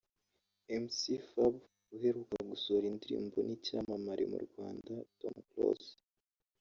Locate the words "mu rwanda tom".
4.31-5.35